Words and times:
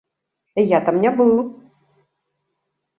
Я 0.71 0.79
там 0.89 0.97
не 1.05 1.13
быў. 1.21 1.37